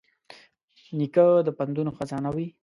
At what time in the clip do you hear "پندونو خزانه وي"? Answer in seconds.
1.57-2.47